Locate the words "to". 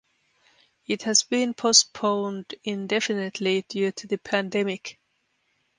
3.91-4.07